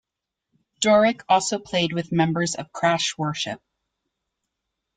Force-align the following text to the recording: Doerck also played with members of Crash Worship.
Doerck 0.79 1.23
also 1.29 1.59
played 1.59 1.93
with 1.93 2.11
members 2.11 2.55
of 2.55 2.71
Crash 2.71 3.15
Worship. 3.19 3.61